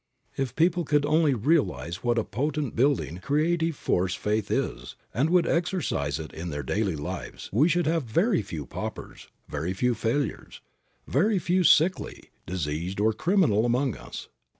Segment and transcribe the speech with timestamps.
[0.35, 5.45] If people could only realize what a potent building, creative force faith is, and would
[5.45, 10.59] exercise it in their daily lives, we should have very few paupers, very few failures,
[11.05, 14.27] very few sickly, diseased or criminal among us.